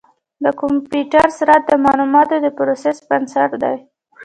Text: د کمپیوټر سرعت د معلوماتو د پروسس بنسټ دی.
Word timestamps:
د 0.43 0.45
کمپیوټر 0.59 1.27
سرعت 1.37 1.63
د 1.67 1.71
معلوماتو 1.85 2.35
د 2.41 2.47
پروسس 2.57 2.97
بنسټ 3.09 3.51
دی. 3.63 3.77